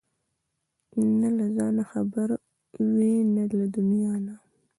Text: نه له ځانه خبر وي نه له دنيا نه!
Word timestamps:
نه 1.19 1.29
له 1.37 1.45
ځانه 1.57 1.83
خبر 1.91 2.27
وي 2.93 3.13
نه 3.35 3.43
له 3.59 3.65
دنيا 3.75 4.13
نه! 4.25 4.35